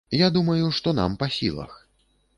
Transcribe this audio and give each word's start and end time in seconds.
Я 0.19 0.29
думаю, 0.37 0.71
што 0.77 0.95
нам 1.01 1.19
па 1.23 1.27
сілах. 1.37 1.77